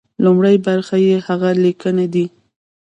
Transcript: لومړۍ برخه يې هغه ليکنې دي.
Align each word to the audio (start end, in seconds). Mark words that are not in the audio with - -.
لومړۍ 0.23 0.55
برخه 0.67 0.95
يې 1.05 1.15
هغه 1.27 1.49
ليکنې 1.63 2.07
دي. 2.13 2.25